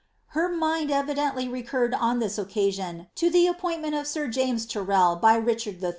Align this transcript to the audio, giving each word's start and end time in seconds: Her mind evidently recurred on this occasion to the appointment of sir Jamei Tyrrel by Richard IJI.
Her 0.29 0.49
mind 0.49 0.89
evidently 0.89 1.47
recurred 1.47 1.93
on 1.93 2.17
this 2.17 2.39
occasion 2.39 3.05
to 3.13 3.29
the 3.29 3.45
appointment 3.45 3.93
of 3.93 4.07
sir 4.07 4.27
Jamei 4.27 4.67
Tyrrel 4.67 5.15
by 5.15 5.35
Richard 5.35 5.75
IJI. 5.79 5.89